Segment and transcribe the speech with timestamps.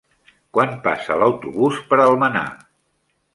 [0.57, 2.45] Quan passa l'autobús per Almenar?